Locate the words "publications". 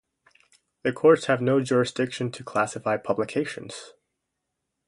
2.97-3.93